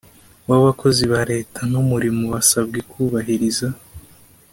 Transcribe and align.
w 0.47 0.51
abakozi 0.59 1.03
ba 1.11 1.21
leta 1.31 1.59
n 1.71 1.73
umurimo 1.81 2.23
basabwe 2.33 2.79
kubahiriza 2.89 3.67